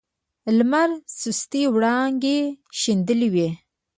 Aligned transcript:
لمر 0.57 0.89
سستې 1.19 1.61
وړانګې 1.73 2.39
شیندلې 2.79 3.29
وې. 3.33 3.49